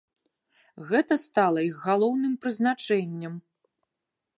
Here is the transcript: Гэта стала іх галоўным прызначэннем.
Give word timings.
Гэта 0.89 1.13
стала 1.25 1.59
іх 1.69 1.77
галоўным 1.91 2.33
прызначэннем. 2.47 3.33